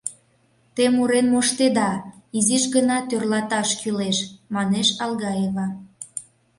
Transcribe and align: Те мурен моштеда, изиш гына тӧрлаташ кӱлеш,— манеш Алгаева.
Те 0.75 0.83
мурен 0.95 1.27
моштеда, 1.33 1.89
изиш 2.37 2.63
гына 2.75 2.97
тӧрлаташ 3.09 3.69
кӱлеш,— 3.81 4.17
манеш 4.55 4.87
Алгаева. 5.03 5.67